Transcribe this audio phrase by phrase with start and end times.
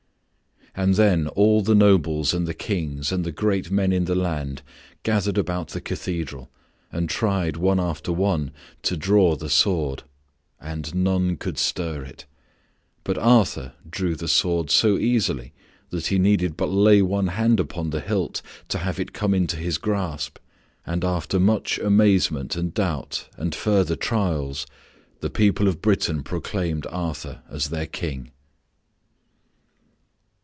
[0.73, 4.61] And then all the nobles and the kings and the great men in the land
[5.03, 6.49] gathered about the cathedral
[6.93, 8.51] and tried one after one
[8.83, 10.03] to draw the sword.
[10.61, 12.25] And none could stir it.
[13.03, 15.51] But Arthur drew the sword so easily
[15.89, 19.33] that he needed but to lay one hand upon the hilt to have it come
[19.33, 20.39] into his grasp
[20.85, 24.65] and after much amazement and doubt and further trials
[25.19, 28.31] the people of Britain proclaimed Arthur as their King.